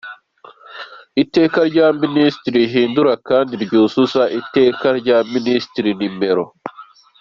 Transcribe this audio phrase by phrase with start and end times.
[1.23, 6.21] Iteka rya Minisitiri rihindura kandi ryuzuza Iteka rya Minisitiri n°